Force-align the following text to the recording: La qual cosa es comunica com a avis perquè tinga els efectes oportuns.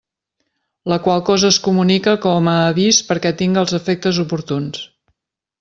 La 0.93 0.97
qual 1.07 1.21
cosa 1.27 1.51
es 1.55 1.59
comunica 1.67 2.15
com 2.25 2.49
a 2.55 2.57
avis 2.73 3.03
perquè 3.11 3.35
tinga 3.43 3.65
els 3.67 3.79
efectes 3.83 4.23
oportuns. 4.25 4.83